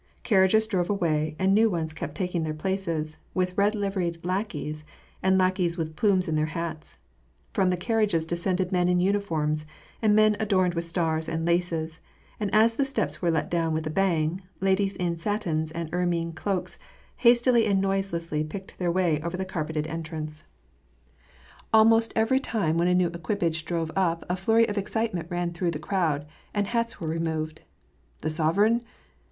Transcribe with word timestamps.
Carriages 0.23 0.65
drove 0.65 0.89
away, 0.89 1.35
and 1.37 1.53
new 1.53 1.69
ones 1.69 1.93
kept 1.93 2.15
taking 2.15 2.41
their 2.41 2.55
places, 2.55 3.17
with 3.35 3.55
red 3.55 3.75
liveried 3.75 4.25
lackeys, 4.25 4.83
and 5.21 5.37
lackeys 5.37 5.77
with 5.77 5.95
plumes 5.95 6.27
in 6.27 6.33
their 6.33 6.47
hats. 6.57 6.97
From 7.53 7.69
the 7.69 7.77
carriages 7.77 8.25
descended 8.25 8.71
men 8.71 8.87
in 8.87 8.99
uniforms, 8.99 9.67
and 10.01 10.15
men 10.15 10.37
adorned 10.39 10.73
with 10.73 10.89
stars 10.89 11.29
and 11.29 11.45
laces; 11.45 11.99
and 12.39 12.51
as 12.51 12.77
the 12.77 12.83
steps 12.83 13.21
were 13.21 13.29
let 13.29 13.51
down 13.51 13.75
with 13.75 13.85
a 13.85 13.91
bang, 13.91 14.41
ladies 14.59 14.95
in 14.95 15.17
satins 15.17 15.71
and 15.71 15.87
ermine 15.93 16.33
cloaks 16.33 16.79
hastily 17.17 17.67
and 17.67 17.79
noiselessly 17.79 18.43
picked 18.43 18.79
their 18.79 18.91
way 18.91 19.21
over 19.21 19.37
the 19.37 19.45
carpeted 19.45 19.85
entrance. 19.85 20.45
198 21.69 21.73
WAR 21.73 21.79
AND 21.79 21.85
PEACE, 21.85 21.91
Almost 21.91 22.13
every 22.55 22.69
time 22.71 22.77
when 22.79 22.87
a 22.87 22.95
new 22.95 23.11
eqiiipiige 23.11 23.65
drove 23.65 23.91
up, 23.95 24.25
a 24.27 24.35
flurry 24.35 24.67
of 24.67 24.79
excitement 24.79 25.29
ran 25.29 25.51
through 25.53 25.69
the 25.69 25.77
crowd, 25.77 26.25
and 26.55 26.65
hats 26.65 26.99
were 26.99 27.07
removed." 27.07 27.61
The 28.23 28.31
sovereign 28.31 28.81